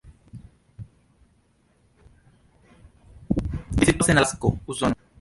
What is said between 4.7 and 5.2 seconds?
Usono.